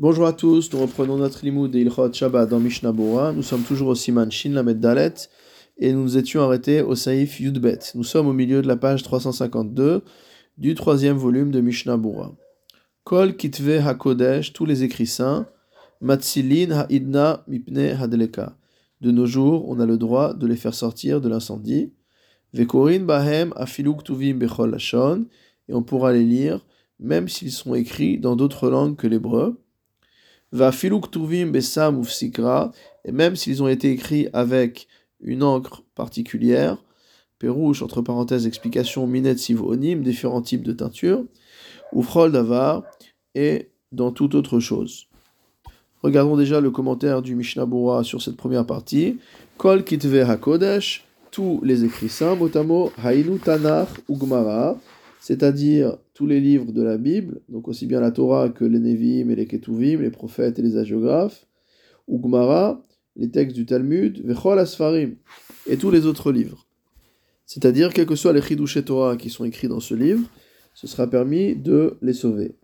Bonjour 0.00 0.28
à 0.28 0.32
tous, 0.32 0.72
nous 0.72 0.78
reprenons 0.78 1.16
notre 1.16 1.44
limoud 1.44 1.72
de 1.72 1.80
Ilchot 1.80 2.12
Shabbat 2.12 2.48
dans 2.48 2.60
Mishnah. 2.60 2.92
Nous 2.92 3.42
sommes 3.42 3.64
toujours 3.64 3.88
au 3.88 3.94
Siman 3.96 4.30
Shin 4.30 4.50
Lamed 4.50 4.78
Dalet 4.78 5.14
et 5.76 5.92
nous 5.92 6.02
nous 6.02 6.16
étions 6.16 6.40
arrêtés 6.40 6.82
au 6.82 6.94
Saïf 6.94 7.40
Yudbet. 7.40 7.80
Nous 7.96 8.04
sommes 8.04 8.28
au 8.28 8.32
milieu 8.32 8.62
de 8.62 8.68
la 8.68 8.76
page 8.76 9.02
352 9.02 10.04
du 10.56 10.76
troisième 10.76 11.16
volume 11.16 11.50
de 11.50 11.60
Mishnah. 11.60 11.98
Kol 13.02 13.34
Kitve 13.34 13.84
HaKodesh, 13.84 14.52
tous 14.52 14.66
les 14.66 14.84
écrits 14.84 15.08
saints, 15.08 15.48
Matzilin 16.00 16.70
Ha'idna 16.70 17.42
Mipne 17.48 18.00
Hadeleka. 18.00 18.56
De 19.00 19.10
nos 19.10 19.26
jours, 19.26 19.68
on 19.68 19.80
a 19.80 19.86
le 19.86 19.98
droit 19.98 20.32
de 20.32 20.46
les 20.46 20.54
faire 20.54 20.74
sortir 20.74 21.20
de 21.20 21.28
l'incendie. 21.28 21.92
Vekorin 22.54 23.00
Bahem 23.00 23.52
Afiluk 23.56 24.04
Tuvim 24.04 24.34
Bechol 24.34 24.70
Lashon, 24.70 25.26
et 25.68 25.74
on 25.74 25.82
pourra 25.82 26.12
les 26.12 26.24
lire 26.24 26.64
même 27.00 27.28
s'ils 27.28 27.50
sont 27.50 27.74
écrits 27.74 28.18
dans 28.18 28.36
d'autres 28.36 28.70
langues 28.70 28.94
que 28.94 29.08
l'hébreu. 29.08 29.60
Va 30.50 30.70
tuvim 30.72 31.50
besam 31.50 32.00
ufsikra, 32.00 32.72
et 33.04 33.12
même 33.12 33.36
s'ils 33.36 33.62
ont 33.62 33.68
été 33.68 33.90
écrits 33.90 34.28
avec 34.32 34.88
une 35.20 35.42
encre 35.42 35.82
particulière, 35.94 36.78
pérouche, 37.38 37.82
entre 37.82 38.02
parenthèses, 38.02 38.46
explication, 38.46 39.06
minet 39.06 39.36
sivonim, 39.36 40.02
différents 40.02 40.42
types 40.42 40.62
de 40.62 40.72
teinture, 40.72 41.24
ou 41.92 42.02
frol 42.02 42.32
davar, 42.32 42.82
et 43.34 43.70
dans 43.92 44.10
toute 44.10 44.34
autre 44.34 44.60
chose. 44.60 45.06
Regardons 46.02 46.36
déjà 46.36 46.60
le 46.60 46.70
commentaire 46.70 47.22
du 47.22 47.34
Mishnah 47.34 47.66
Bura 47.66 48.04
sur 48.04 48.22
cette 48.22 48.36
première 48.36 48.64
partie. 48.64 49.18
Kol 49.56 49.82
kitve 49.84 50.28
hakodesh, 50.28 51.04
tous 51.30 51.60
les 51.64 51.84
écrits 51.84 52.08
saints, 52.08 52.36
motamo, 52.36 52.92
hainu 53.02 53.38
tanach 53.38 53.88
ugmara, 54.08 54.78
c'est-à-dire 55.20 55.98
tous 56.14 56.26
les 56.26 56.40
livres 56.40 56.72
de 56.72 56.82
la 56.82 56.98
Bible, 56.98 57.40
donc 57.48 57.68
aussi 57.68 57.86
bien 57.86 58.00
la 58.00 58.10
Torah 58.10 58.48
que 58.48 58.64
les 58.64 58.78
Nevi'im 58.78 59.30
et 59.30 59.36
les 59.36 59.46
Ketuvim, 59.46 60.00
les 60.00 60.10
prophètes 60.10 60.58
et 60.58 60.62
les 60.62 60.76
hagiographes, 60.76 61.46
ou 62.06 62.18
Gmara, 62.18 62.84
les 63.16 63.30
textes 63.30 63.56
du 63.56 63.66
Talmud, 63.66 64.20
Vechol 64.24 64.58
Asfarim, 64.58 65.16
et 65.66 65.76
tous 65.76 65.90
les 65.90 66.06
autres 66.06 66.32
livres. 66.32 66.66
C'est-à-dire, 67.44 67.92
quels 67.92 68.06
que 68.06 68.14
soient 68.14 68.32
les 68.32 68.42
Chidush 68.42 68.84
Torah 68.84 69.16
qui 69.16 69.30
sont 69.30 69.44
écrits 69.44 69.68
dans 69.68 69.80
ce 69.80 69.94
livre, 69.94 70.28
ce 70.74 70.86
sera 70.86 71.08
permis 71.08 71.56
de 71.56 71.96
les 72.02 72.12
sauver. 72.12 72.56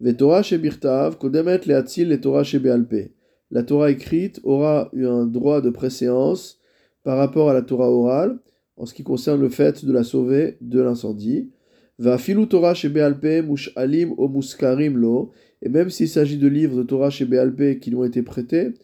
Vetorah 0.00 0.42
Shebirtav, 0.42 1.16
Kodemet 1.16 1.60
Leatzil 1.64 2.08
le 2.08 2.20
Torah 2.20 2.44
Shebealpe. 2.44 3.12
La 3.50 3.62
Torah 3.62 3.90
écrite 3.90 4.40
aura 4.42 4.90
eu 4.92 5.06
un 5.06 5.24
droit 5.24 5.60
de 5.60 5.70
préséance 5.70 6.58
par 7.02 7.16
rapport 7.16 7.48
à 7.48 7.54
la 7.54 7.62
Torah 7.62 7.90
orale, 7.90 8.38
en 8.76 8.84
ce 8.84 8.92
qui 8.92 9.04
concerne 9.04 9.40
le 9.40 9.48
fait 9.48 9.84
de 9.84 9.92
la 9.92 10.04
sauver 10.04 10.58
de 10.60 10.82
l'incendie. 10.82 11.50
Va 11.98 12.18
filu 12.18 12.46
Torah 12.46 12.74
chez 12.74 12.90
Bealpe, 12.90 13.44
alim 13.74 14.12
o 14.18 14.28
muskarim 14.28 14.98
lo, 14.98 15.32
et 15.62 15.68
même 15.70 15.88
s'il 15.88 16.08
s'agit 16.08 16.36
de 16.36 16.46
livres 16.46 16.76
de 16.76 16.82
Torah 16.82 17.10
chez 17.10 17.24
Bealpe 17.24 17.80
qui 17.80 17.90
lui 17.90 17.96
ont 17.96 18.04
été 18.04 18.22
prêtés, 18.22 18.74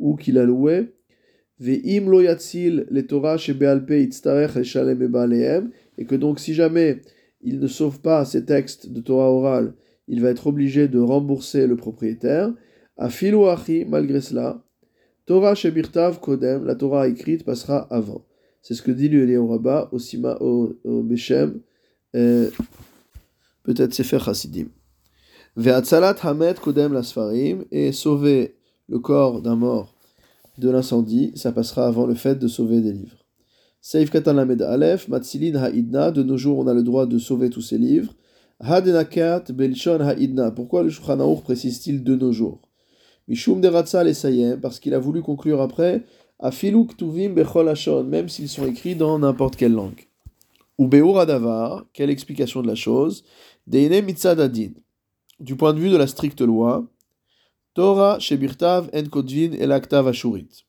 ou 0.00 0.16
qu'il 0.16 0.36
a 0.38 0.44
loué, 0.44 0.92
im 1.60 2.10
lo 2.10 2.20
yatzil 2.20 2.86
les 2.90 3.06
Torah 3.06 3.38
chez 3.38 3.54
Bealpe 3.54 3.92
itztarech 3.92 4.62
shalem 4.62 5.00
e 5.02 5.70
et 5.98 6.04
que 6.04 6.14
donc 6.16 6.40
si 6.40 6.54
jamais 6.54 7.00
il 7.40 7.60
ne 7.60 7.66
sauve 7.68 8.00
pas 8.00 8.24
ces 8.24 8.44
textes 8.44 8.90
de 8.90 9.00
Torah 9.00 9.30
orale, 9.30 9.74
il 10.08 10.20
va 10.20 10.30
être 10.30 10.48
obligé 10.48 10.88
de 10.88 10.98
rembourser 10.98 11.66
le 11.66 11.76
propriétaire. 11.76 12.52
A 12.96 13.10
filu 13.10 13.44
achi, 13.44 13.84
malgré 13.84 14.20
cela, 14.20 14.64
Torah 15.26 15.54
chez 15.54 15.70
Birtav 15.70 16.20
Kodem, 16.20 16.64
la 16.64 16.74
Torah 16.74 17.08
écrite 17.08 17.44
passera 17.44 17.86
avant. 17.90 18.24
C'est 18.62 18.74
ce 18.74 18.82
que 18.82 18.90
dit 18.90 19.08
le 19.08 19.40
Rabba 19.40 19.90
Sima, 19.98 20.36
au, 20.40 20.74
au 20.84 21.02
Beshem, 22.14 22.50
peut-être 23.62 23.94
Sefer 23.94 24.18
Hasidim. 24.26 24.68
Ve'atzalat 25.56 26.16
hamet 26.22 26.54
kodem 26.54 26.92
lasfarim, 26.92 27.64
et 27.70 27.92
sauver 27.92 28.56
le 28.88 28.98
corps 28.98 29.40
d'un 29.42 29.56
mort 29.56 29.94
de 30.58 30.70
l'incendie, 30.70 31.32
ça 31.34 31.52
passera 31.52 31.86
avant 31.86 32.06
le 32.06 32.14
fait 32.14 32.36
de 32.36 32.48
sauver 32.48 32.80
des 32.80 32.92
livres. 32.92 33.24
Seif 33.80 34.10
katan 34.10 34.34
lamed 34.34 34.62
alef, 34.62 35.08
matzilin 35.08 35.54
ha'idna, 35.56 36.10
de 36.10 36.22
nos 36.22 36.36
jours 36.36 36.58
on 36.58 36.66
a 36.66 36.74
le 36.74 36.82
droit 36.82 37.06
de 37.06 37.18
sauver 37.18 37.50
tous 37.50 37.62
ces 37.62 37.78
livres. 37.78 38.14
Hadenakat 38.60 39.44
belchon 39.52 40.00
ha'idna, 40.00 40.50
pourquoi 40.50 40.82
le 40.82 40.90
Shulchan 40.90 41.36
précise-t-il 41.36 42.04
de 42.04 42.16
nos 42.16 42.32
jours? 42.32 42.60
Mishum 43.28 43.60
deratzal 43.60 44.08
esayem, 44.08 44.60
parce 44.60 44.78
qu'il 44.80 44.94
a 44.94 44.98
voulu 44.98 45.20
conclure 45.22 45.60
après, 45.60 46.04
afiluk 46.38 46.96
tuvim 46.96 47.30
bechol 47.34 47.74
même 48.06 48.28
s'ils 48.28 48.48
sont 48.48 48.66
écrits 48.66 48.94
dans 48.94 49.18
n'importe 49.18 49.56
quelle 49.56 49.72
langue. 49.72 50.06
Ou 50.78 50.88
Davar, 50.88 51.86
quelle 51.92 52.10
explication 52.10 52.62
de 52.62 52.66
la 52.66 52.74
chose? 52.74 53.24
Deine 53.66 54.04
mitzadadin. 54.04 54.74
Du 55.40 55.56
point 55.56 55.74
de 55.74 55.80
vue 55.80 55.90
de 55.90 55.96
la 55.96 56.06
stricte 56.06 56.40
loi, 56.40 56.86
Torah 57.76 58.18
shebirtav 58.18 58.88
en 58.94 59.10
kodvin 59.10 59.52
el 59.52 59.70
aktav 59.70 60.08
ashurit. 60.08 60.64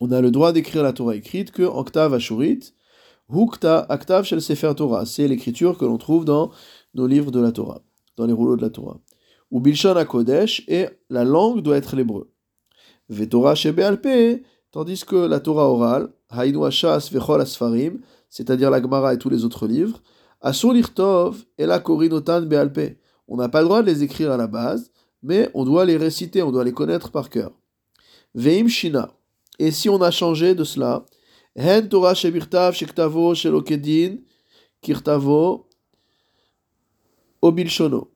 On 0.00 0.10
a 0.12 0.20
le 0.22 0.30
droit 0.30 0.52
d'écrire 0.52 0.82
la 0.82 0.94
Torah 0.94 1.14
écrite 1.14 1.50
que 1.50 1.62
en 1.62 1.84
ktav 1.84 2.14
ashurit, 2.14 2.72
hukta 3.28 3.84
aktav 3.90 4.24
shel 4.24 4.40
sefer 4.40 4.74
Torah. 4.74 5.04
C'est 5.04 5.28
l'écriture 5.28 5.76
que 5.76 5.84
l'on 5.84 5.98
trouve 5.98 6.24
dans 6.24 6.50
nos 6.94 7.06
livres 7.06 7.30
de 7.30 7.38
la 7.38 7.52
Torah, 7.52 7.82
dans 8.16 8.24
les 8.24 8.32
rouleaux 8.32 8.56
de 8.56 8.62
la 8.62 8.70
Torah. 8.70 8.98
Ou 9.50 9.60
bilshon 9.60 10.02
kodesh 10.06 10.64
et 10.68 10.88
la 11.10 11.24
langue 11.24 11.60
doit 11.60 11.76
être 11.76 11.96
l'hébreu. 11.96 12.30
Vetorah 13.10 13.54
shebealpe, 13.54 14.42
tandis 14.74 15.04
que 15.04 15.14
la 15.14 15.38
Torah 15.38 15.70
orale, 15.70 16.08
hainu 16.30 16.64
ashas 16.64 17.08
vechol 17.12 17.40
asfarim, 17.40 18.00
c'est-à-dire 18.28 18.70
la 18.72 18.82
Gemara 18.82 19.14
et 19.14 19.18
tous 19.18 19.30
les 19.30 19.44
autres 19.44 19.68
livres, 19.68 20.02
et 20.42 21.64
la 21.64 21.78
Korinotan. 21.78 22.42
On 23.28 23.36
n'a 23.36 23.48
pas 23.48 23.60
le 23.60 23.68
droit 23.68 23.82
de 23.82 23.86
les 23.86 24.02
écrire 24.02 24.32
à 24.32 24.36
la 24.36 24.48
base, 24.48 24.90
mais 25.22 25.48
on 25.54 25.64
doit 25.64 25.84
les 25.84 25.96
réciter, 25.96 26.42
on 26.42 26.50
doit 26.50 26.64
les 26.64 26.72
connaître 26.72 27.12
par 27.12 27.30
cœur. 27.30 27.52
Veim 28.34 28.66
Shina. 28.66 29.12
Et 29.60 29.70
si 29.70 29.88
on 29.88 30.02
a 30.02 30.10
changé 30.10 30.56
de 30.56 30.64
cela, 30.64 31.06
Hen 31.54 31.88
Torah 31.88 32.14
Shektavo 32.16 33.32
Shelokedin 33.36 34.16
Kirtavo 34.82 35.68
Obilshono. 37.40 38.10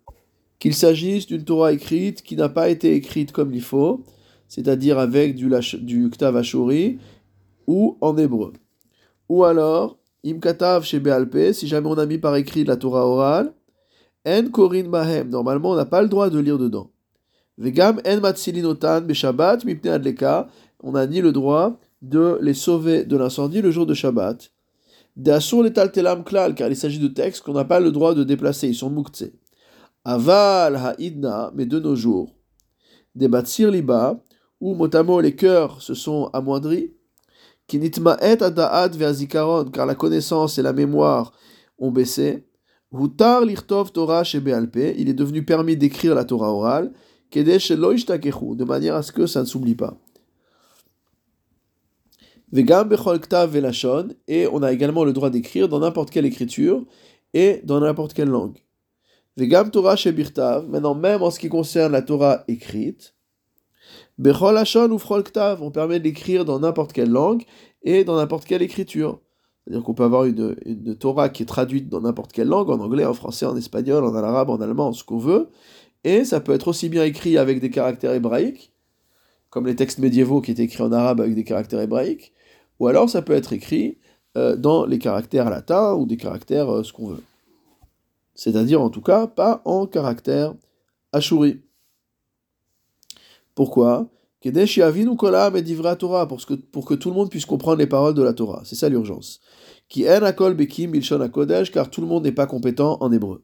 Qu'il 0.59 0.75
s'agisse 0.75 1.29
d'une 1.29 1.45
Torah 1.45 1.73
écrite 1.73 2.23
qui 2.23 2.35
n'a 2.35 2.49
pas 2.49 2.69
été 2.69 2.95
écrite 2.95 3.31
comme 3.31 3.55
il 3.55 3.63
faut, 3.63 4.05
c'est-à-dire 4.49 4.99
avec 4.99 5.35
du, 5.35 5.51
du 5.81 6.11
Ktav 6.11 6.37
Ashuri, 6.37 6.99
ou 7.67 7.97
en 8.01 8.17
hébreu. 8.17 8.53
Ou 9.29 9.45
alors, 9.45 9.99
Imkatav 10.25 10.85
chez 10.85 10.99
Bealpe, 10.99 11.53
si 11.53 11.69
jamais 11.69 11.89
on 11.89 11.99
a 11.99 12.07
mis 12.07 12.19
par 12.19 12.35
écrit 12.35 12.65
la 12.65 12.77
Torah 12.77 13.07
orale, 13.07 13.53
En 14.27 14.49
Korin 14.51 14.89
Mahem, 14.89 15.29
normalement 15.29 15.71
on 15.71 15.77
n'a 15.77 15.85
pas 15.85 16.03
le 16.03 16.09
droit 16.09 16.29
de 16.29 16.39
lire 16.39 16.59
dedans. 16.59 16.91
Vegam 17.57 18.01
En 18.07 18.21
Matsilinotan 18.21 19.03
Beshabbat 19.03 19.65
Mipne 19.65 19.89
Adleka, 19.89 20.49
on 20.83 20.93
n'a 20.93 21.07
ni 21.07 21.21
le 21.21 21.33
droit 21.33 21.79
de 22.03 22.39
les 22.41 22.55
sauver 22.55 23.05
de 23.05 23.17
l'incendie 23.17 23.63
le 23.63 23.71
jour 23.71 23.87
de 23.87 23.95
Shabbat. 23.95 24.51
D'Asur 25.17 25.63
Letal 25.63 25.91
Telam 25.93 26.25
Klal, 26.25 26.55
car 26.55 26.69
il 26.69 26.77
s'agit 26.77 27.01
de 27.01 27.09
textes 27.09 27.43
qu'on 27.43 27.53
n'a 27.53 27.65
pas 27.65 27.81
le 27.81 27.91
droit 27.91 28.15
de 28.15 28.23
déplacer, 28.25 28.69
ils 28.69 28.75
sont 28.75 28.91
muktse. 28.91 29.25
Aval 30.05 30.77
Ha'idna, 30.77 31.53
mais 31.55 31.67
de 31.67 31.79
nos 31.81 31.97
jours. 31.97 32.35
Des 33.15 33.27
Batsir 33.27 33.71
Liba, 33.71 34.21
où 34.61 34.75
motamo 34.75 35.21
les 35.21 35.35
cœurs 35.35 35.83
se 35.83 35.95
sont 35.95 36.31
amoindris 36.33 36.93
car 37.69 37.81
la 39.87 39.95
connaissance 39.95 40.59
et 40.59 40.63
la 40.63 40.73
mémoire 40.73 41.33
ont 41.79 41.91
baissé. 41.91 42.45
Hutar 42.93 43.43
Torah 43.93 44.23
il 44.33 45.09
est 45.09 45.15
devenu 45.15 45.45
permis 45.45 45.77
d'écrire 45.77 46.15
la 46.15 46.25
Torah 46.25 46.51
orale, 46.51 46.93
de 47.31 48.65
manière 48.65 48.95
à 48.95 49.03
ce 49.03 49.13
que 49.13 49.27
ça 49.27 49.41
ne 49.41 49.45
s'oublie 49.45 49.75
pas. 49.75 49.99
Vegam 52.51 52.89
velashon, 52.89 54.09
et 54.27 54.47
on 54.47 54.63
a 54.63 54.73
également 54.73 55.05
le 55.05 55.13
droit 55.13 55.29
d'écrire 55.29 55.69
dans 55.69 55.81
n'importe 55.81 56.09
quelle 56.09 56.25
écriture 56.25 56.87
et 57.35 57.61
dans 57.65 57.81
n'importe 57.81 58.15
quelle 58.15 58.31
langue. 58.31 58.57
Vegam 59.37 59.71
Torah 59.71 59.97
shebirtav, 59.97 60.67
maintenant 60.67 60.95
même 60.95 61.23
en 61.23 61.31
ce 61.31 61.39
qui 61.39 61.51
concerne 61.51 61.93
la 61.93 62.01
Torah 62.01 62.45
écrite, 62.49 63.18
Bechol 64.19 64.93
ou 64.93 64.99
Frol 64.99 65.23
Ktav, 65.23 65.63
on 65.63 65.71
permet 65.71 66.01
d'écrire 66.01 66.45
dans 66.45 66.61
n'importe 66.61 66.93
quelle 66.93 67.11
langue 67.11 67.45
et 67.83 68.05
dans 68.05 68.17
n'importe 68.17 68.45
quelle 68.45 68.63
écriture. 68.63 69.21
C'est-à-dire 69.65 69.85
qu'on 69.85 69.95
peut 69.95 70.05
avoir 70.05 70.25
une, 70.25 70.57
une, 70.65 70.97
Torah 70.97 71.29
qui 71.29 71.43
est 71.43 71.47
traduite 71.47 71.89
dans 71.89 72.01
n'importe 72.01 72.33
quelle 72.33 72.49
langue, 72.49 72.71
en 72.71 72.81
anglais, 72.81 73.05
en 73.05 73.15
français, 73.15 73.47
en 73.47 73.57
espagnol, 73.57 74.05
en 74.05 74.15
arabe, 74.15 74.51
en 74.51 74.61
allemand, 74.61 74.93
ce 74.93 75.05
qu'on 75.05 75.19
veut, 75.19 75.51
et 76.05 76.25
ça 76.25 76.41
peut 76.41 76.53
être 76.53 76.69
aussi 76.69 76.89
bien 76.89 77.05
écrit 77.05 77.39
avec 77.39 77.61
des 77.61 77.71
caractères 77.71 78.13
hébraïques, 78.13 78.73
comme 79.51 79.67
les 79.67 79.77
textes 79.77 79.99
médiévaux 79.99 80.41
qui 80.41 80.53
étaient 80.53 80.65
écrits 80.65 80.83
en 80.83 80.93
arabe 80.93 81.21
avec 81.21 81.35
des 81.35 81.45
caractères 81.45 81.81
hébraïques, 81.81 82.33
ou 82.81 82.87
alors 82.87 83.11
ça 83.11 83.23
peut 83.23 83.33
être 83.33 83.53
écrit 83.53 83.99
euh, 84.37 84.57
dans 84.57 84.87
les 84.87 84.99
caractères 84.99 85.51
latins 85.51 85.95
ou 85.95 86.07
des 86.07 86.17
caractères 86.17 86.73
euh, 86.73 86.83
ce 86.83 86.93
qu'on 86.93 87.09
veut. 87.09 87.23
C'est-à-dire 88.35 88.81
en 88.81 88.91
tout 88.91 89.01
cas 89.01 89.27
pas 89.27 89.63
en 89.65 89.87
caractère 89.87 90.55
ashuri. 91.13 91.61
Pourquoi? 93.59 94.09
Torah, 94.41 96.29
pour 96.29 96.47
que, 96.47 96.55
pour 96.55 96.85
que 96.85 96.95
tout 96.95 97.09
le 97.09 97.17
monde 97.17 97.29
puisse 97.29 97.45
comprendre 97.45 97.79
les 97.79 97.89
paroles 97.89 98.15
de 98.15 98.23
la 98.23 98.33
Torah. 98.33 98.63
C'est 98.65 98.77
ça 98.77 98.89
l'urgence. 98.89 99.41
Qui 99.89 100.09
en 100.09 100.51
bekim 100.53 100.93
car 101.73 101.91
tout 101.91 102.01
le 102.01 102.07
monde 102.07 102.23
n'est 102.23 102.31
pas 102.31 102.47
compétent 102.47 102.99
en 103.01 103.11
hébreu. 103.11 103.43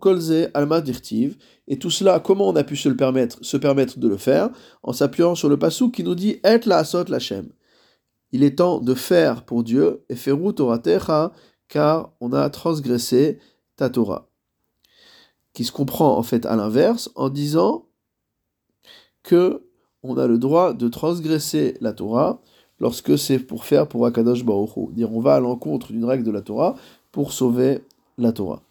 Kolze 0.00 0.48
alma 0.54 0.80
dirtiv. 0.80 1.36
Et 1.68 1.78
tout 1.78 1.90
cela, 1.90 2.20
comment 2.20 2.48
on 2.48 2.56
a 2.56 2.64
pu 2.64 2.74
se 2.74 2.88
le 2.88 2.96
permettre, 2.96 3.36
se 3.42 3.58
permettre 3.58 3.98
de 3.98 4.08
le 4.08 4.16
faire? 4.16 4.48
En 4.82 4.94
s'appuyant 4.94 5.34
sur 5.34 5.50
le 5.50 5.58
passou 5.58 5.90
qui 5.90 6.02
nous 6.02 6.14
dit 6.14 6.40
Et 6.42 6.60
la 6.64 6.78
asot 6.78 7.04
lachem. 7.08 7.50
Il 8.32 8.42
est 8.42 8.56
temps 8.56 8.80
de 8.80 8.94
faire 8.94 9.44
pour 9.44 9.62
Dieu, 9.62 10.06
et 10.08 10.16
feru 10.16 10.54
Toratecha, 10.54 11.32
car 11.68 12.14
on 12.22 12.32
a 12.32 12.48
transgressé 12.48 13.40
ta 13.76 13.90
Torah. 13.90 14.30
Qui 15.52 15.64
se 15.64 15.72
comprend 15.72 16.16
en 16.16 16.22
fait 16.22 16.46
à 16.46 16.56
l'inverse 16.56 17.10
en 17.14 17.28
disant 17.28 17.89
que 19.22 19.62
on 20.02 20.16
a 20.16 20.26
le 20.26 20.38
droit 20.38 20.72
de 20.72 20.88
transgresser 20.88 21.76
la 21.80 21.92
Torah 21.92 22.40
lorsque 22.78 23.18
c'est 23.18 23.38
pour 23.38 23.64
faire 23.64 23.86
pour 23.86 24.06
Akadosh 24.06 24.44
Baruch. 24.44 24.70
Dire 24.92 25.12
on 25.12 25.20
va 25.20 25.34
à 25.34 25.40
l'encontre 25.40 25.92
d'une 25.92 26.04
règle 26.04 26.24
de 26.24 26.30
la 26.30 26.40
Torah 26.40 26.74
pour 27.12 27.32
sauver 27.32 27.82
la 28.18 28.32
Torah. 28.32 28.62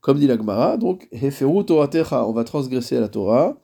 Comme 0.00 0.18
dit 0.18 0.26
la 0.26 0.36
Gemara, 0.36 0.78
donc, 0.78 1.08
on 1.12 2.32
va 2.32 2.44
transgresser 2.44 2.98
la 2.98 3.08
Torah, 3.08 3.58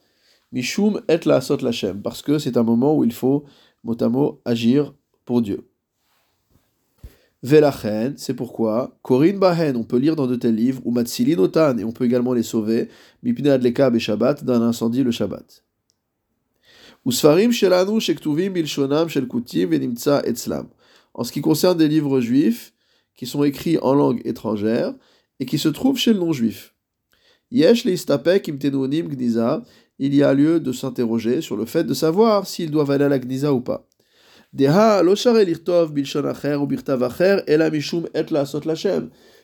Mishum 0.52 1.00
et 1.08 1.18
la 1.24 1.36
Asot 1.36 1.56
Lachem, 1.62 2.02
parce 2.02 2.20
que 2.20 2.38
c'est 2.38 2.58
un 2.58 2.62
moment 2.62 2.94
où 2.94 3.04
il 3.04 3.12
faut, 3.12 3.44
mot 3.84 3.96
à 3.98 4.08
mot, 4.10 4.40
agir 4.44 4.92
pour 5.24 5.40
Dieu. 5.40 5.66
Velachen, 7.46 8.14
c'est 8.16 8.34
pourquoi, 8.34 8.98
Korin 9.02 9.37
Bahen, 9.37 9.76
on 9.76 9.84
peut 9.84 9.98
lire 9.98 10.16
dans 10.16 10.26
de 10.26 10.34
tels 10.34 10.56
livres, 10.56 10.82
ou 10.84 10.90
Matsilin 10.90 11.38
Otan, 11.38 11.78
et 11.78 11.84
on 11.84 11.93
peut 11.93 12.04
également 12.04 12.32
les 12.32 12.43
sauver, 12.43 12.88
Mipne 13.22 13.46
Adlekab 13.46 13.94
et 13.94 14.00
Shabbat, 14.00 14.43
d'un 14.43 14.62
incendie 14.62 15.04
le 15.04 15.12
Shabbat. 15.12 15.62
Ou 17.04 17.12
Sfarim 17.12 17.52
Shelanu 17.52 18.00
Shektuvim 18.00 18.50
Bilshonam 18.50 19.08
Shelkutim 19.08 19.70
Venimtsa 19.70 20.26
Etzlam. 20.26 20.66
En 21.14 21.22
ce 21.22 21.31
qui 21.31 21.40
concerne 21.40 21.78
des 21.78 21.87
livres 21.87 22.20
juifs, 22.20 22.75
qui 23.14 23.26
sont 23.26 23.44
écrits 23.44 23.78
en 23.78 23.94
langue 23.94 24.22
étrangère, 24.25 24.92
et 25.38 25.46
qui 25.46 25.58
se 25.58 25.69
trouvent 25.69 25.99
chez 25.99 26.14
le 26.14 26.19
non-juif. 26.19 26.75
Yesh 27.52 27.84
leistapek 27.84 28.49
imtenonim 28.49 29.06
gniza, 29.06 29.62
il 30.00 30.16
y 30.16 30.25
a 30.25 30.34
lieu 30.34 30.58
de 30.58 30.72
s'interroger 30.72 31.42
sur 31.42 31.56
le 31.56 31.64
fait 31.64 31.84
de 31.84 31.94
savoir 31.94 32.44
s'ils 32.49 32.72
doivent 32.72 32.90
aller 32.90 33.04
à 33.04 33.08
la 33.08 33.20
gniza 33.20 33.52
ou 33.52 33.60
pas. 33.60 33.87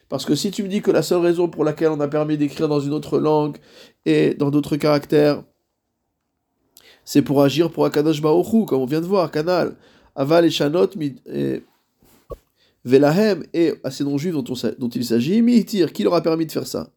Parce 0.08 0.24
que 0.24 0.34
si 0.34 0.50
tu 0.50 0.62
me 0.62 0.68
dis 0.68 0.82
que 0.82 0.90
la 0.90 1.02
seule 1.02 1.20
raison 1.20 1.48
pour 1.48 1.64
laquelle 1.64 1.88
on 1.88 2.00
a 2.00 2.08
permis 2.08 2.36
d'écrire 2.36 2.68
dans 2.68 2.80
une 2.80 2.92
autre 2.92 3.18
langue 3.18 3.56
et 4.06 4.34
dans 4.34 4.50
d'autres 4.50 4.76
caractères, 4.76 5.42
c'est 7.04 7.22
pour 7.22 7.42
agir 7.42 7.70
pour 7.70 7.84
Akadosh 7.84 8.20
Baruchu, 8.22 8.64
comme 8.66 8.80
on 8.80 8.86
vient 8.86 9.00
de 9.00 9.06
voir, 9.06 9.30
canal. 9.30 9.76
Aval 10.14 10.44
et 10.44 10.50
Shanot, 10.50 10.90
Velahem 12.84 13.44
et 13.52 13.74
à 13.84 13.90
ces 13.90 14.04
non-juifs 14.04 14.34
dont, 14.34 14.42
dont, 14.42 14.88
il 14.88 15.04
s'agit, 15.04 15.40
Mihitir, 15.42 15.92
qui 15.92 16.02
leur 16.02 16.14
a 16.14 16.20
permis 16.20 16.46
de 16.46 16.52
faire 16.52 16.66
ça? 16.66 16.90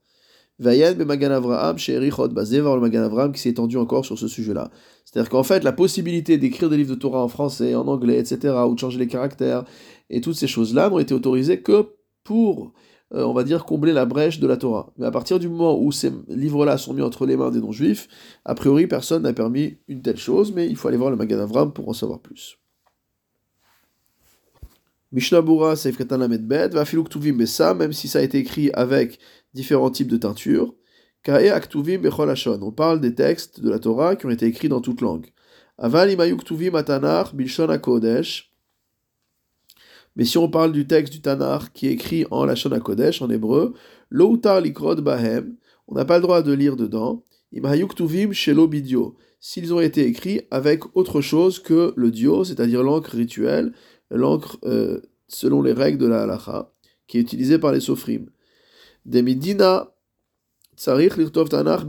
Vayen 0.60 0.96
Magan 1.04 1.32
Avraham, 1.32 1.78
chez 1.78 1.94
Erichot 1.94 2.30
Bazevar, 2.30 2.76
le 2.76 2.82
Magan 2.82 3.04
Avraham, 3.04 3.32
qui 3.34 3.42
s'est 3.42 3.50
étendu 3.50 3.78
encore 3.78 4.06
sur 4.06 4.18
ce 4.18 4.28
sujet-là. 4.28 4.70
C'est-à-dire 5.04 5.30
qu'en 5.30 5.44
fait, 5.44 5.64
la 5.64 5.74
possibilité 5.74 6.38
d'écrire 6.38 6.70
des 6.70 6.78
livres 6.78 6.96
de 6.96 7.00
Torah 7.00 7.24
en 7.24 7.28
français, 7.28 7.76
en 7.76 7.88
anglais, 7.88 8.18
etc., 8.20 8.56
ou 8.68 8.74
de 8.74 8.80
changer 8.80 8.98
les 8.98 9.08
caractères, 9.08 9.66
et 10.10 10.22
toutes 10.22 10.36
ces 10.36 10.48
choses-là 10.48 10.90
n'ont 10.90 11.00
été 11.00 11.14
autorisées 11.14 11.62
que 11.62 11.90
pour, 12.24 12.74
euh, 13.14 13.24
on 13.24 13.34
va 13.34 13.44
dire, 13.44 13.66
combler 13.66 13.92
la 13.92 14.06
brèche 14.06 14.40
de 14.40 14.48
la 14.48 14.56
Torah. 14.56 14.94
Mais 14.98 15.06
à 15.06 15.12
partir 15.12 15.40
du 15.40 15.50
moment 15.50 15.78
où 15.78 15.92
ces 15.92 16.12
livres-là 16.30 16.78
sont 16.78 16.94
mis 16.94 17.02
entre 17.02 17.26
les 17.26 17.36
mains 17.36 17.52
des 17.52 17.60
non-juifs, 17.60 18.08
a 18.46 18.56
priori, 18.56 18.88
personne 18.88 19.24
n'a 19.24 19.34
permis 19.34 19.78
une 19.88 20.02
telle 20.02 20.18
chose, 20.18 20.54
mais 20.54 20.68
il 20.68 20.78
faut 20.78 20.88
aller 20.88 20.98
voir 20.98 21.12
le 21.12 21.18
Magan 21.18 21.40
Avraham 21.40 21.74
pour 21.74 21.90
en 21.90 21.94
savoir 21.94 22.20
plus. 22.20 22.58
Mishnah 25.12 25.42
Bura, 25.42 25.78
Saif 25.78 25.98
Katan 25.98 26.18
Lamed 26.18 26.46
Bet, 26.46 26.70
Vafiluk 26.70 27.10
Tuvim 27.10 27.38
Bessa, 27.38 27.74
même 27.74 27.94
si 27.94 28.10
ça 28.10 28.20
a 28.20 28.22
été 28.22 28.38
écrit 28.38 28.70
avec 28.74 29.20
différents 29.56 29.90
types 29.90 30.10
de 30.10 30.18
teinture. 30.18 30.76
Kae 31.24 31.50
Aktuvim 31.50 31.98
Bechol 31.98 32.30
Hashon. 32.30 32.60
On 32.62 32.72
parle 32.72 33.02
des 33.02 33.16
textes 33.16 33.60
de 33.62 33.70
la 33.70 33.80
Torah 33.80 34.16
qui 34.16 34.28
ont 34.28 34.30
été 34.30 34.46
écrits 34.46 34.70
dans 34.70 34.82
toute 34.82 35.02
langue. 35.02 35.32
Mais 40.16 40.24
si 40.24 40.38
on 40.38 40.50
parle 40.50 40.72
du 40.72 40.86
texte 40.86 41.12
du 41.12 41.22
Tanar 41.22 41.74
qui 41.74 41.88
est 41.88 41.94
écrit 41.94 42.26
en 42.32 42.46
Lashon 42.46 42.72
HaKodesh, 42.72 43.22
en 43.22 43.30
hébreu, 43.30 43.74
Loutar 44.10 44.62
Likrod 44.62 45.02
Bahem, 45.02 45.56
on 45.88 45.96
n'a 45.96 46.06
pas 46.06 46.18
le 46.18 46.22
droit 46.22 46.42
de 46.42 46.54
lire 46.54 46.76
dedans. 46.76 47.24
Imhayuk 47.52 47.96
Tuvim 47.96 48.32
Shelo 48.32 48.68
Bidio. 48.68 49.18
S'ils 49.40 49.74
ont 49.74 49.80
été 49.80 50.06
écrits 50.06 50.42
avec 50.52 50.84
autre 50.96 51.22
chose 51.22 51.60
que 51.60 51.94
le 51.96 52.12
dio, 52.12 52.44
c'est-à-dire 52.44 52.82
l'encre 52.84 53.16
rituelle, 53.16 53.74
l'encre 54.10 54.58
euh, 54.64 55.02
selon 55.28 55.62
les 55.62 55.74
règles 55.74 55.98
de 55.98 56.08
la 56.08 56.24
halacha, 56.24 56.72
qui 57.08 57.18
est 57.18 57.22
utilisée 57.22 57.60
par 57.60 57.72
les 57.72 57.80
sofrim. 59.06 59.12
Demidina 59.12 59.92
tsarich 60.78 61.16
tanach. 61.50 61.86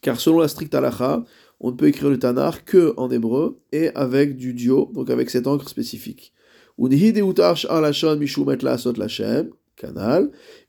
Car 0.00 0.20
selon 0.20 0.38
la 0.38 0.48
stricte 0.48 0.74
halacha, 0.74 1.24
on 1.60 1.72
ne 1.72 1.76
peut 1.76 1.88
écrire 1.88 2.08
le 2.08 2.18
tanar 2.18 2.64
que 2.64 2.94
en 2.96 3.10
hébreu 3.10 3.60
et 3.72 3.88
avec 3.96 4.36
du 4.36 4.54
dio, 4.54 4.90
donc 4.94 5.10
avec 5.10 5.28
cette 5.28 5.48
encre 5.48 5.68
spécifique. 5.68 6.32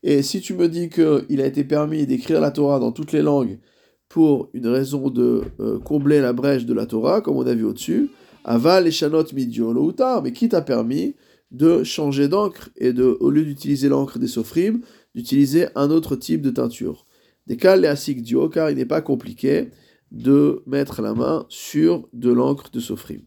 Et 0.02 0.22
si 0.22 0.40
tu 0.40 0.54
me 0.54 0.68
dis 0.68 0.88
qu'il 0.88 1.40
a 1.40 1.46
été 1.46 1.62
permis 1.64 2.06
d'écrire 2.06 2.40
la 2.40 2.50
Torah 2.50 2.80
dans 2.80 2.90
toutes 2.90 3.12
les 3.12 3.22
langues 3.22 3.60
pour 4.08 4.50
une 4.52 4.66
raison 4.66 5.10
de 5.10 5.42
euh, 5.60 5.78
combler 5.78 6.20
la 6.20 6.32
brèche 6.32 6.66
de 6.66 6.74
la 6.74 6.86
Torah, 6.86 7.20
comme 7.20 7.36
on 7.36 7.46
a 7.46 7.54
vu 7.54 7.64
au-dessus, 7.64 8.10
Aval 8.44 8.88
et 8.88 8.90
Shanot 8.90 9.26
midio 9.32 9.94
mais 10.22 10.32
qui 10.32 10.48
t'a 10.48 10.62
permis 10.62 11.14
de 11.50 11.82
changer 11.84 12.28
d'encre 12.28 12.70
et 12.76 12.92
de, 12.92 13.16
au 13.20 13.30
lieu 13.30 13.44
d'utiliser 13.44 13.88
l'encre 13.88 14.18
des 14.18 14.28
sofrim, 14.28 14.80
d'utiliser 15.14 15.66
un 15.74 15.90
autre 15.90 16.16
type 16.16 16.42
de 16.42 16.50
teinture. 16.50 17.06
Des 17.46 17.56
cas 17.56 17.76
léasiques 17.76 18.22
dio, 18.22 18.48
car 18.48 18.70
il 18.70 18.76
n'est 18.76 18.84
pas 18.84 19.00
compliqué 19.00 19.70
de 20.12 20.62
mettre 20.66 21.02
la 21.02 21.14
main 21.14 21.46
sur 21.48 22.08
de 22.12 22.30
l'encre 22.30 22.70
de 22.70 22.80
sofrim. 22.80 23.22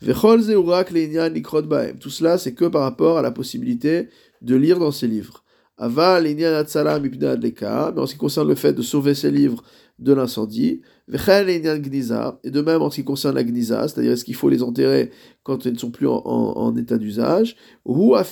Tout 0.00 0.10
cela, 2.10 2.38
c'est 2.38 2.54
que 2.54 2.64
par 2.66 2.82
rapport 2.82 3.18
à 3.18 3.22
la 3.22 3.30
possibilité 3.30 4.08
de 4.42 4.56
lire 4.56 4.78
dans 4.78 4.90
ces 4.90 5.06
livres. 5.06 5.44
Aval 5.76 6.24
mais 6.24 6.46
en 6.46 6.64
ce 8.06 8.12
qui 8.12 8.18
concerne 8.18 8.48
le 8.48 8.54
fait 8.54 8.72
de 8.72 8.82
sauver 8.82 9.14
ces 9.14 9.30
livres 9.30 9.62
de 9.98 10.12
l'incendie, 10.12 10.80
et 11.08 12.50
de 12.50 12.60
même 12.60 12.82
en 12.82 12.90
ce 12.90 12.96
qui 12.96 13.04
concerne 13.04 13.34
la 13.34 13.44
gniza, 13.44 13.86
c'est-à-dire 13.86 14.12
est-ce 14.12 14.24
qu'il 14.24 14.34
faut 14.34 14.48
les 14.48 14.62
enterrer 14.62 15.10
quand 15.42 15.66
ils 15.66 15.72
ne 15.72 15.78
sont 15.78 15.90
plus 15.90 16.08
en, 16.08 16.76
état 16.76 16.98
d'usage, 16.98 17.56
là 17.86 18.24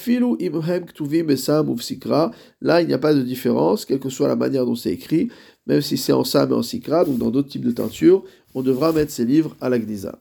il 2.81 2.89
n'y 2.89 2.95
a 2.95 2.99
pas 2.99 3.15
de 3.15 3.23
différence, 3.23 3.85
quelle 3.85 4.01
que 4.01 4.09
soit 4.09 4.29
la 4.29 4.37
manière 4.37 4.67
dont 4.67 4.75
c'est 4.75 4.93
écrit, 4.93 5.29
même 5.67 5.83
si 5.83 5.97
c'est 5.97 6.13
en 6.13 6.25
sam 6.25 6.51
et 6.51 6.55
en 6.55 6.63
sikra, 6.63 7.05
donc 7.05 7.19
dans 7.19 7.31
d'autres 7.31 7.49
types 7.49 7.65
de 7.65 7.71
teinture, 7.71 8.25
on 8.55 8.63
devra 8.63 8.93
mettre 8.93 9.13
ces 9.13 9.25
livres 9.25 9.57
à 9.61 9.69
la 9.69 9.79
gniza. 9.79 10.21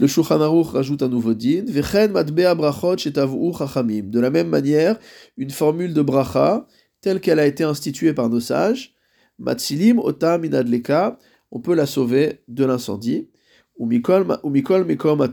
Le 0.00 0.06
Shulchan 0.06 0.40
Aruch 0.40 0.68
rajoute 0.68 1.02
un 1.02 1.08
nouveau 1.08 1.34
din, 1.34 1.62
De 1.62 4.20
la 4.20 4.30
même 4.30 4.48
manière, 4.48 4.98
une 5.36 5.50
formule 5.50 5.94
de 5.94 6.02
bracha, 6.02 6.66
telle 7.00 7.20
qu'elle 7.20 7.38
a 7.38 7.46
été 7.46 7.64
instituée 7.64 8.12
par 8.12 8.28
nos 8.28 8.40
sages, 8.40 8.93
Matsilim 9.38 9.98
ota 9.98 10.38
minadleka, 10.38 11.18
on 11.50 11.60
peut 11.60 11.74
la 11.74 11.86
sauver 11.86 12.40
de 12.48 12.64
l'incendie. 12.64 13.28
Ou 13.76 13.86
mikol 13.86 14.84
mekom 14.84 15.28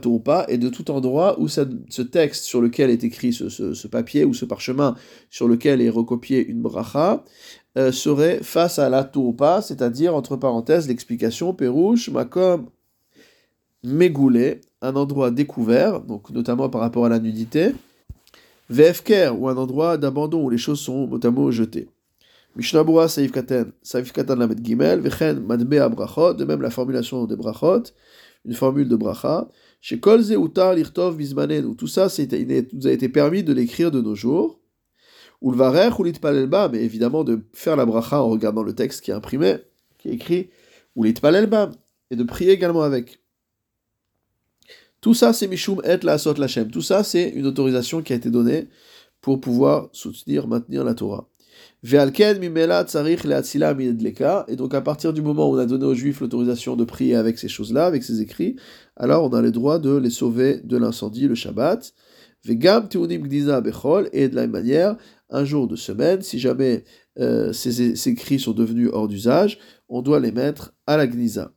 et 0.48 0.58
de 0.58 0.68
tout 0.68 0.90
endroit 0.90 1.40
où 1.40 1.46
ce 1.46 2.02
texte 2.02 2.44
sur 2.44 2.60
lequel 2.60 2.90
est 2.90 3.04
écrit 3.04 3.32
ce, 3.32 3.86
papier 3.86 4.24
ou 4.24 4.34
ce 4.34 4.44
parchemin 4.44 4.96
sur 5.30 5.46
lequel 5.46 5.80
est 5.80 5.88
recopié 5.88 6.44
une 6.44 6.60
bracha 6.60 7.22
euh, 7.78 7.92
serait 7.92 8.40
face 8.42 8.80
à 8.80 8.88
la 8.88 9.04
tourpa, 9.04 9.62
c'est-à-dire 9.62 10.16
entre 10.16 10.34
parenthèses 10.36 10.88
l'explication 10.88 11.54
perouche 11.54 12.10
makom 12.10 12.66
megoulé, 13.84 14.60
un 14.80 14.96
endroit 14.96 15.30
découvert, 15.30 16.00
donc 16.00 16.30
notamment 16.30 16.68
par 16.68 16.80
rapport 16.80 17.06
à 17.06 17.08
la 17.08 17.20
nudité, 17.20 17.72
vfker 18.70 19.30
ou 19.38 19.48
un 19.48 19.56
endroit 19.56 19.98
d'abandon 19.98 20.42
où 20.42 20.50
les 20.50 20.58
choses 20.58 20.80
sont 20.80 21.06
notamment 21.06 21.50
jetées. 21.52 21.88
Mishnah 22.54 22.84
Bura 22.84 23.08
Saif 23.08 23.32
Katan, 23.32 23.72
Saif 23.82 24.12
Katan 24.12 24.36
Lamed 24.36 24.64
Gimel, 24.64 25.00
Vechen 25.00 25.40
Madbea 25.40 25.88
Brachot, 25.88 26.34
de 26.34 26.44
même 26.44 26.60
la 26.60 26.70
formulation 26.70 27.24
des 27.24 27.36
Brachot, 27.36 27.84
une 28.44 28.54
formule 28.54 28.88
de 28.88 28.96
Bracha. 28.96 29.48
Chez 29.80 29.98
Kol 29.98 30.20
Zeutar 30.20 30.74
Lirtov 30.74 31.16
tout 31.76 31.86
ça 31.86 32.08
nous 32.72 32.86
a 32.86 32.90
été 32.90 33.08
permis 33.08 33.42
de 33.42 33.52
l'écrire 33.52 33.90
de 33.90 34.00
nos 34.00 34.14
jours. 34.14 34.60
Ou 35.40 35.50
le 35.50 35.56
Varech 35.56 35.98
ou 35.98 36.04
l'Itpalelba, 36.04 36.68
mais 36.68 36.84
évidemment 36.84 37.24
de 37.24 37.40
faire 37.52 37.74
la 37.74 37.84
Bracha 37.84 38.22
en 38.22 38.28
regardant 38.28 38.62
le 38.62 38.74
texte 38.74 39.00
qui 39.00 39.10
est 39.10 39.14
imprimé, 39.14 39.56
qui 39.98 40.08
est 40.08 40.12
écrit, 40.12 40.50
ou 40.94 41.02
l'Itpalelba, 41.02 41.72
et 42.10 42.16
de 42.16 42.22
prier 42.22 42.52
également 42.52 42.82
avec. 42.82 43.20
Tout 45.00 45.14
ça, 45.14 45.32
c'est 45.32 45.48
Mishum 45.48 45.80
et 45.84 45.96
la 46.04 46.16
Sot 46.16 46.34
Lachem. 46.34 46.70
Tout 46.70 46.82
ça, 46.82 47.02
c'est 47.02 47.30
une 47.30 47.46
autorisation 47.46 48.02
qui 48.02 48.12
a 48.12 48.16
été 48.16 48.30
donnée 48.30 48.68
pour 49.20 49.40
pouvoir 49.40 49.88
soutenir, 49.92 50.46
maintenir 50.46 50.84
la 50.84 50.94
Torah. 50.94 51.28
Et 51.84 51.98
donc 54.56 54.74
à 54.74 54.80
partir 54.80 55.12
du 55.12 55.20
moment 55.20 55.50
où 55.50 55.54
on 55.54 55.58
a 55.58 55.66
donné 55.66 55.84
aux 55.84 55.94
juifs 55.94 56.20
l'autorisation 56.20 56.76
de 56.76 56.84
prier 56.84 57.16
avec 57.16 57.40
ces 57.40 57.48
choses-là, 57.48 57.86
avec 57.86 58.04
ces 58.04 58.20
écrits, 58.20 58.54
alors 58.96 59.24
on 59.24 59.34
a 59.34 59.42
le 59.42 59.50
droit 59.50 59.80
de 59.80 59.96
les 59.96 60.10
sauver 60.10 60.60
de 60.62 60.76
l'incendie 60.76 61.26
le 61.26 61.34
Shabbat. 61.34 61.92
Et 62.44 62.54
de 62.54 64.34
la 64.34 64.42
même 64.42 64.50
manière, 64.50 64.96
un 65.30 65.44
jour 65.44 65.66
de 65.66 65.76
semaine, 65.76 66.22
si 66.22 66.38
jamais 66.38 66.84
euh, 67.18 67.52
ces, 67.52 68.14
cris 68.14 68.38
sont 68.38 68.52
devenus 68.52 68.90
hors 68.92 69.08
d'usage, 69.08 69.58
on 69.88 70.02
doit 70.02 70.20
les 70.20 70.32
mettre 70.32 70.72
à 70.86 70.96
la 70.96 71.08
Gniza. 71.08 71.52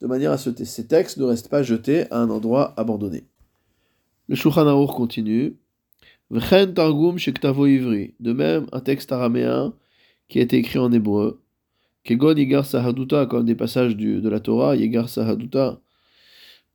De 0.00 0.06
manière 0.06 0.32
à 0.32 0.38
ce 0.38 0.50
que 0.50 0.64
ces 0.64 0.86
textes 0.86 1.18
ne 1.18 1.24
restent 1.24 1.48
pas 1.48 1.62
jetés 1.62 2.10
à 2.10 2.18
un 2.18 2.30
endroit 2.30 2.72
abandonné. 2.78 3.28
Le 4.28 4.34
Shulchan 4.34 4.86
continue. 4.86 5.58
V'chen 6.30 6.72
Targum 6.72 7.18
Shektavo 7.18 7.66
Ivri, 7.66 8.14
de 8.18 8.32
même 8.32 8.66
un 8.72 8.80
texte 8.80 9.12
araméen 9.12 9.74
qui 10.28 10.38
a 10.38 10.42
été 10.42 10.56
écrit 10.56 10.78
en 10.78 10.90
hébreu. 10.90 11.42
Kegon 12.02 12.34
Yigar 12.34 12.64
Sahaduta, 12.64 13.26
comme 13.26 13.44
des 13.44 13.54
passages 13.54 13.96
de 13.96 14.28
la 14.28 14.40
Torah, 14.40 14.74
Yigar 14.74 15.08
Sahaduta, 15.08 15.80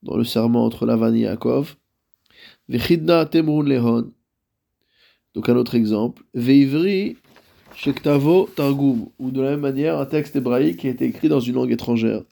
dans 0.03 0.18
le 0.18 0.24
serment 0.24 0.65
entre 0.65 0.86
Lavan 0.86 1.13
et 1.13 1.22
Yaakov. 1.22 1.75
Vechidna 2.68 3.25
Temrun 3.25 3.63
Lehon. 3.63 4.12
Donc 5.34 5.50
un 5.50 5.56
autre 5.56 5.75
exemple. 5.75 6.24
Veivri 6.34 7.18
Shektavo 7.75 8.50
Targum, 8.56 9.10
ou 9.18 9.32
de 9.32 9.41
la 9.41 9.51
même 9.51 9.62
manière 9.62 10.00
un 10.00 10.06
texte 10.06 10.36
hébraïque 10.36 10.77
qui 10.77 10.88
a 10.88 10.91
été 10.91 11.06
écrit 11.06 11.27
dans 11.27 11.39
une 11.39 11.56
langue 11.56 11.72
étrangère. 11.72 12.24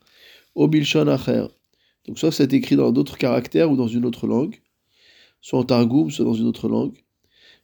Obilshon 0.55 1.07
Acher. 1.07 1.47
Donc 2.07 2.19
soit 2.19 2.31
c'est 2.31 2.53
écrit 2.53 2.75
dans 2.75 2.91
d'autres 2.91 3.17
caractères 3.17 3.71
ou 3.71 3.75
dans 3.75 3.88
une 3.88 4.05
autre 4.05 4.27
langue, 4.27 4.62
soit 5.41 5.59
en 5.59 5.63
Targum, 5.63 6.09
soit 6.09 6.25
dans 6.25 6.33
une 6.33 6.47
autre 6.47 6.69
langue. 6.69 6.95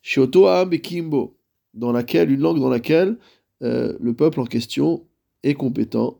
Shioto 0.03 0.47
et 0.69 0.81
Kimbo, 0.81 1.35
dans 1.73 1.91
laquelle, 1.91 2.29
une 2.29 2.41
langue 2.41 2.59
dans 2.59 2.69
laquelle 2.69 3.17
euh, 3.63 3.97
le 3.99 4.13
peuple 4.13 4.41
en 4.41 4.45
question 4.45 5.07
est 5.41 5.55
compétent. 5.55 6.19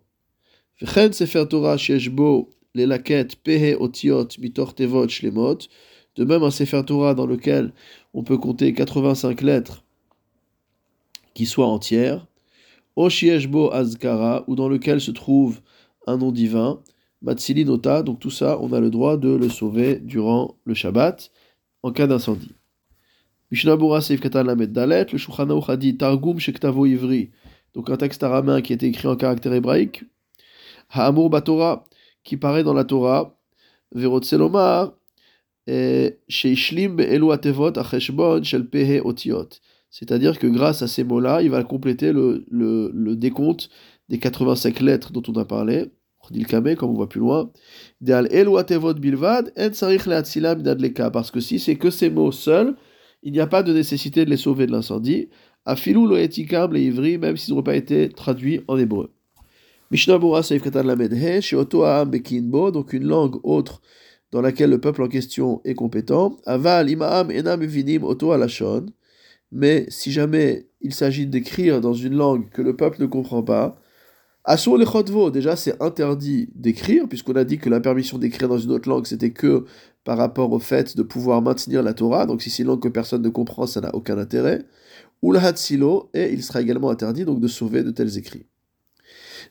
Vechen 0.82 1.14
Sefer 1.14 1.46
Torah 1.48 1.78
Sheshbo 1.78 2.50
les 2.74 2.88
laquettes 2.88 3.36
Pehe 3.36 3.76
Otiot 3.80 4.30
Mitor 4.40 4.74
Shlemot, 5.08 5.58
de 6.16 6.24
même 6.24 6.44
un 6.44 6.50
Sefer 6.50 6.82
Torah 6.86 7.14
dans 7.14 7.28
lequel 7.28 7.74
on 8.14 8.24
peut 8.24 8.38
compter 8.38 8.74
85 8.74 9.42
lettres 9.42 9.84
qui 11.34 11.46
soient 11.46 11.68
entières, 11.68 12.26
Oshieshbo 12.96 13.72
Azkara, 13.72 14.44
ou 14.48 14.56
dans 14.56 14.70
lequel 14.70 15.02
se 15.02 15.12
trouve 15.12 15.62
un 16.08 16.18
nom 16.18 16.32
divin, 16.32 16.82
Matsili 17.22 17.66
Nota, 17.66 18.04
donc 18.04 18.20
tout 18.20 18.30
ça, 18.30 18.60
on 18.62 18.72
a 18.72 18.80
le 18.80 18.90
droit 18.90 19.18
de 19.18 19.30
le 19.30 19.50
sauver 19.50 19.96
durant 19.96 20.56
le 20.66 20.74
Shabbat, 20.74 21.32
en 21.82 21.92
cas 21.92 22.08
d'incendie. 22.08 22.54
Mishnabura 23.54 24.02
Seif 24.02 24.20
le 24.20 25.70
a 25.70 25.78
dit 25.78 25.96
Targum 25.96 26.40
Shektavo 26.40 26.88
donc 27.76 27.90
un 27.92 27.98
texte 27.98 28.24
araméen 28.24 28.64
qui 28.64 28.74
été 28.74 28.88
écrit 28.88 29.08
en 29.08 29.16
caractère 29.16 29.54
hébraïque, 29.54 30.06
Ha'amur 30.90 31.30
Batora, 31.30 31.84
qui 32.24 32.36
paraît 32.36 32.64
dans 32.64 32.74
la 32.74 32.84
Torah, 32.84 33.38
Verotzelomar, 33.94 34.94
Sheishlim 35.68 37.00
Elu 37.00 37.32
Atevot 37.32 37.78
Acheshbon 37.78 38.42
Shel 38.42 38.68
Pehe 38.68 39.02
Otiot. 39.06 39.50
C'est-à-dire 39.92 40.40
que 40.40 40.48
grâce 40.48 40.82
à 40.82 40.88
ces 40.88 41.04
mots-là, 41.04 41.44
il 41.44 41.52
va 41.52 41.64
compléter 41.64 42.12
le, 42.12 42.46
le, 42.50 42.90
le 42.92 43.16
décompte 43.16 43.70
des 44.10 44.18
85 44.18 44.80
lettres 44.80 45.12
dont 45.12 45.22
on 45.28 45.34
a 45.34 45.46
parlé, 45.46 45.92
comme 46.76 46.90
on 46.90 46.94
voit 46.94 47.08
plus 47.08 47.20
loin, 47.20 47.52
parce 51.12 51.30
que 51.30 51.40
si 51.40 51.60
c'est 51.60 51.76
que 51.76 51.92
ces 51.92 52.10
mots 52.10 52.32
seuls, 52.32 52.76
il 53.24 53.34
n'y 53.34 53.40
a 53.40 53.48
pas 53.48 53.64
de 53.64 53.74
nécessité 53.74 54.26
de 54.26 54.30
les 54.30 54.38
sauver 54.38 54.68
de 54.68 54.72
l'incendie, 54.72 55.30
afilou 55.66 56.06
lo 56.06 56.18
etikam 56.18 56.74
les 56.74 56.84
ivri, 56.84 57.18
même 57.18 57.38
s'ils 57.38 57.54
n'auraient 57.54 57.64
pas 57.64 57.76
été 57.76 58.10
traduits 58.10 58.62
en 58.68 58.78
hébreu. 58.78 59.12
Mishnah 59.92 60.20
Seif 60.44 60.64
Katan 60.64 60.84
Lamedhe, 60.84 61.42
Shioto 61.42 61.84
Aham 61.84 62.10
Bekinbo, 62.10 62.72
donc 62.72 62.94
une 62.94 63.06
langue 63.06 63.40
autre 63.44 63.82
dans 64.32 64.42
laquelle 64.42 64.72
le 64.72 64.82
peuple 64.82 65.04
en 65.04 65.08
question 65.08 65.62
est 65.64 65.76
compétent. 65.76 66.38
Aval 66.46 66.90
Imaam 66.90 67.30
Enam 67.30 67.62
Uvinim 67.62 68.04
Oto 68.04 68.32
Alashon, 68.32 68.88
mais 69.52 69.86
si 69.90 70.12
jamais 70.12 70.68
il 70.82 70.94
s'agit 70.94 71.28
d'écrire 71.28 71.80
dans 71.80 71.94
une 71.94 72.16
langue 72.16 72.50
que 72.50 72.62
le 72.62 72.76
peuple 72.76 73.02
ne 73.02 73.06
comprend 73.06 73.44
pas, 73.44 73.78
Asur 74.46 74.78
le 74.78 74.86
Chodvo, 74.86 75.32
déjà 75.32 75.56
c'est 75.56 75.82
interdit 75.82 76.50
d'écrire, 76.54 77.08
puisqu'on 77.08 77.36
a 77.38 77.46
dit 77.46 77.60
que 77.60 77.70
la 77.70 77.80
permission 77.80 78.18
d'écrire 78.18 78.50
dans 78.50 78.58
une 78.58 78.72
autre 78.72 78.90
langue 78.90 79.06
c'était 79.06 79.32
que 79.32 79.64
par 80.04 80.18
rapport 80.18 80.52
au 80.52 80.60
fait 80.60 80.98
de 80.98 81.04
pouvoir 81.04 81.42
maintenir 81.42 81.82
la 81.84 81.94
Torah, 81.94 82.26
donc 82.26 82.42
si 82.42 82.50
c'est 82.50 82.64
une 82.64 82.70
langue 82.70 82.82
que 82.82 82.90
personne 82.90 83.22
ne 83.22 83.30
comprend, 83.30 83.68
ça 83.68 83.82
n'a 83.82 83.94
aucun 83.96 84.18
intérêt. 84.18 84.66
Ou 85.22 85.34
et 85.34 86.34
il 86.34 86.44
sera 86.44 86.62
également 86.62 86.90
interdit 86.90 87.24
donc 87.24 87.40
de 87.40 87.48
sauver 87.48 87.84
de 87.84 87.92
tels 87.92 88.18
écrits. 88.18 88.46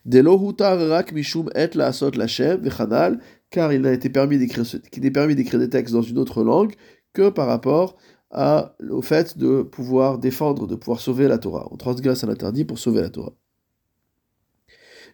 rak 0.05 1.11
mishum 1.13 1.49
et 1.55 1.69
la 1.73 1.87
asot 1.87 2.11
vechanal, 2.11 3.19
car 3.49 3.73
il 3.73 3.81
n'a 3.81 3.91
été 3.91 4.09
permis 4.09 4.37
d'écrire 4.37 4.65
qu'il 4.91 5.05
est 5.05 5.11
permis 5.11 5.35
d'écrire 5.35 5.59
des 5.59 5.69
textes 5.69 5.93
dans 5.93 6.01
une 6.03 6.19
autre 6.19 6.43
langue 6.43 6.73
que 7.13 7.29
par 7.29 7.47
rapport 7.47 7.97
à, 8.29 8.75
au 8.89 9.01
fait 9.01 9.37
de 9.37 9.61
pouvoir 9.61 10.17
défendre, 10.17 10.67
de 10.67 10.75
pouvoir 10.75 10.99
sauver 10.99 11.27
la 11.27 11.37
Torah. 11.37 11.67
On 11.71 11.77
transgresse 11.77 12.23
un 12.23 12.29
interdit 12.29 12.65
pour 12.65 12.79
sauver 12.79 13.01
la 13.01 13.09
Torah. 13.09 13.33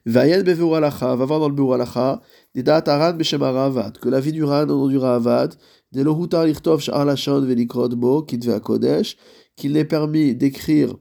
Vayed 0.09 0.43
beveur 0.43 0.71
va 0.71 1.25
voir 1.25 1.39
dans 1.39 1.49
le 1.49 1.53
beur 1.53 1.73
alacha, 1.73 2.19
des 2.55 2.63
dates 2.63 2.87
aran 2.87 3.15
que 3.15 4.09
la 4.09 4.19
vie 4.19 4.31
du 4.31 4.43
ran 4.43 4.63
au 4.63 4.65
nom 4.65 4.87
du 4.87 4.97
ravad, 4.97 5.53
de 5.91 6.01
lohutar 6.01 6.45
lichtov 6.45 6.81
sh'ar 6.81 7.05
lachon 7.05 7.41
velikrod 7.41 7.93
bo, 7.93 8.25
kodesh, 8.63 9.17
qu'il 9.55 9.73
n'est 9.73 9.85
permis 9.85 10.33
d'écrire 10.33 10.95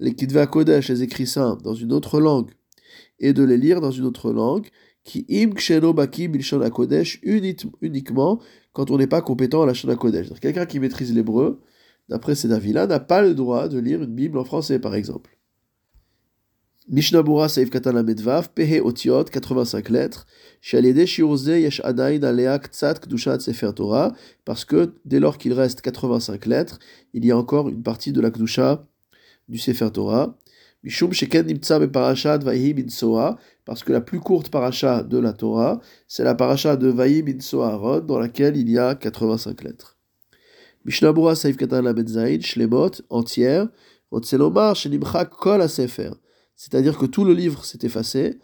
les 0.00 0.14
kitve 0.14 0.46
kodesh, 0.48 0.90
les 0.90 1.02
écrits 1.02 1.26
saints, 1.26 1.56
dans 1.64 1.72
une 1.72 1.94
autre 1.94 2.20
langue, 2.20 2.50
et 3.18 3.32
de 3.32 3.42
les 3.42 3.56
lire 3.56 3.80
dans 3.80 3.90
une 3.90 4.04
autre 4.04 4.30
langue, 4.30 4.66
qui 5.02 5.24
im 5.30 5.54
ksheno 5.54 5.94
baki 5.94 6.28
bilshon 6.28 6.60
kodesh, 6.68 7.20
uniquement 7.22 8.38
quand 8.74 8.90
on 8.90 8.98
n'est 8.98 9.06
pas 9.06 9.22
compétent 9.22 9.62
à 9.62 9.66
la 9.66 9.72
shon 9.72 9.96
kodesh. 9.96 10.28
Quelqu'un 10.42 10.66
qui 10.66 10.78
maîtrise 10.78 11.14
l'hébreu, 11.14 11.62
d'après 12.10 12.34
ces 12.34 12.52
avis-là, 12.52 12.86
n'a 12.86 13.00
pas 13.00 13.22
le 13.22 13.34
droit 13.34 13.68
de 13.68 13.78
lire 13.78 14.02
une 14.02 14.14
Bible 14.14 14.36
en 14.36 14.44
français, 14.44 14.78
par 14.78 14.94
exemple. 14.94 15.35
Mishnabura 16.88 17.48
Saif 17.48 17.68
Katana 17.68 18.04
Medvav, 18.04 18.48
Pehe 18.54 18.80
Otiot, 18.80 19.24
85 19.24 19.88
lettres. 19.88 20.24
Shalede 20.60 21.04
Shiurze 21.04 21.60
Yesh 21.60 21.80
Adain 21.82 22.22
Aleak 22.22 22.70
Tzat 22.70 23.00
Kdushat 23.00 23.40
Sefer 23.40 23.72
Torah, 23.74 24.14
parce 24.44 24.64
que 24.64 24.94
dès 25.04 25.18
lors 25.18 25.36
qu'il 25.36 25.52
reste 25.52 25.80
85 25.80 26.46
lettres, 26.46 26.78
il 27.12 27.24
y 27.24 27.32
a 27.32 27.36
encore 27.36 27.68
une 27.68 27.82
partie 27.82 28.12
de 28.12 28.20
la 28.20 28.30
Kdusha 28.30 28.86
du 29.48 29.58
Sefer 29.58 29.90
Torah. 29.90 30.38
Mishum 30.84 31.12
Sheken 31.12 31.46
Nimtza 31.46 31.84
Parashat 31.88 32.38
Vahi 32.38 32.72
Bin 32.72 32.88
Soa, 32.88 33.36
parce 33.64 33.82
que 33.82 33.92
la 33.92 34.00
plus 34.00 34.20
courte 34.20 34.48
paracha 34.50 35.02
de 35.02 35.18
la 35.18 35.32
Torah, 35.32 35.80
c'est 36.06 36.22
la 36.22 36.36
paracha 36.36 36.76
de 36.76 36.86
Vahi 36.86 37.22
Bin 37.22 37.40
Soaron, 37.40 37.98
dans 37.98 38.20
laquelle 38.20 38.56
il 38.56 38.70
y 38.70 38.78
a 38.78 38.94
85 38.94 39.64
lettres. 39.64 39.98
Mishnabura 40.84 41.34
Saif 41.34 41.56
Katana 41.56 41.92
Medzaïd, 41.92 42.46
Shlemot, 42.46 42.92
entière. 43.10 43.66
Otselomar 44.12 44.76
Shenimchak 44.76 45.30
Kol 45.30 45.68
Sefer 45.68 46.12
c'est-à-dire 46.56 46.98
que 46.98 47.06
tout 47.06 47.24
le 47.24 47.34
livre 47.34 47.64
s'est 47.64 47.78
effacé. 47.82 48.40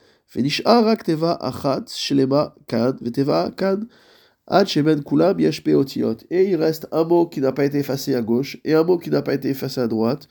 Et 6.30 6.50
il 6.50 6.56
reste 6.56 6.88
un 6.92 7.04
mot 7.04 7.26
qui 7.26 7.40
n'a 7.40 7.52
pas 7.52 7.64
été 7.64 7.78
effacé 7.78 8.14
à 8.14 8.22
gauche 8.22 8.58
et 8.64 8.74
un 8.74 8.84
mot 8.84 8.98
qui 8.98 9.10
n'a 9.10 9.22
pas 9.22 9.34
été 9.34 9.48
effacé 9.48 9.80
à 9.80 9.88
droite. 9.88 10.28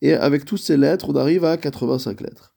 Et 0.00 0.12
avec 0.14 0.44
toutes 0.44 0.60
ces 0.60 0.76
lettres, 0.76 1.08
on 1.10 1.16
arrive 1.16 1.44
à 1.44 1.56
85 1.56 2.20
lettres. 2.20 2.54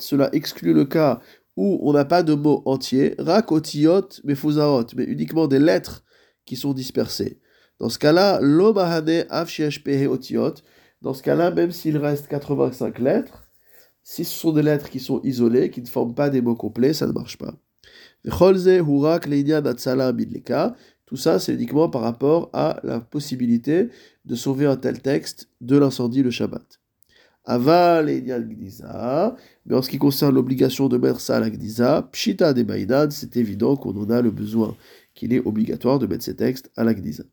Cela 0.00 0.28
exclut 0.32 0.72
le 0.74 0.84
cas 0.84 1.20
où 1.56 1.80
on 1.82 1.92
n'a 1.92 2.04
pas 2.04 2.22
de 2.22 2.34
mots 2.34 2.62
entiers, 2.66 3.16
rak 3.18 3.50
mais 4.22 4.34
mais 4.96 5.04
uniquement 5.04 5.48
des 5.48 5.58
lettres 5.58 6.04
qui 6.46 6.54
sont 6.54 6.72
dispersées. 6.72 7.40
Dans 7.80 7.88
ce 7.88 7.98
cas-là, 7.98 8.40
l'omahane 8.40 9.24
otiot. 10.08 10.54
Dans 11.00 11.14
ce 11.14 11.22
cas-là, 11.22 11.50
même 11.52 11.70
s'il 11.70 11.96
reste 11.96 12.26
85 12.26 12.98
lettres, 12.98 13.44
si 14.02 14.24
ce 14.24 14.36
sont 14.36 14.52
des 14.52 14.62
lettres 14.62 14.90
qui 14.90 15.00
sont 15.00 15.20
isolées, 15.22 15.70
qui 15.70 15.82
ne 15.82 15.86
forment 15.86 16.14
pas 16.14 16.30
des 16.30 16.40
mots 16.40 16.56
complets, 16.56 16.92
ça 16.92 17.06
ne 17.06 17.12
marche 17.12 17.36
pas. 17.38 17.54
Tout 21.06 21.16
ça, 21.16 21.38
c'est 21.38 21.54
uniquement 21.54 21.88
par 21.88 22.02
rapport 22.02 22.50
à 22.52 22.80
la 22.82 23.00
possibilité 23.00 23.88
de 24.24 24.34
sauver 24.34 24.66
un 24.66 24.76
tel 24.76 25.00
texte 25.00 25.48
de 25.60 25.78
l'incendie 25.78 26.22
le 26.22 26.30
Shabbat. 26.30 26.80
Aval 27.44 28.06
mais 29.64 29.74
en 29.74 29.82
ce 29.82 29.88
qui 29.88 29.96
concerne 29.98 30.34
l'obligation 30.34 30.88
de 30.88 30.98
mettre 30.98 31.20
ça 31.20 31.36
à 31.36 31.40
la 31.40 31.48
Gdiza, 31.48 32.08
Pshita 32.12 32.52
de 32.52 33.10
c'est 33.10 33.36
évident 33.36 33.76
qu'on 33.76 33.96
en 33.96 34.10
a 34.10 34.20
le 34.20 34.30
besoin, 34.30 34.76
qu'il 35.14 35.32
est 35.32 35.46
obligatoire 35.46 35.98
de 35.98 36.06
mettre 36.06 36.24
ces 36.24 36.36
textes 36.36 36.70
à 36.76 36.84
la 36.84 36.92
Gdiza. 36.92 37.24